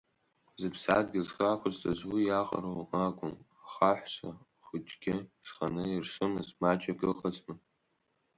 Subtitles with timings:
[0.59, 3.33] Зыԥсадгьыл зхы ақәызҵаз уи иаҟароу акәым,
[3.65, 4.29] ахаҳәса
[4.65, 5.15] хәҷыкгьы
[5.47, 7.53] зханы иарсымыз маҷҩык ыҟазма.